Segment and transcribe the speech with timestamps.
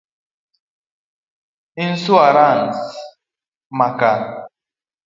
[1.85, 2.71] Insuarans
[3.77, 4.13] ma ka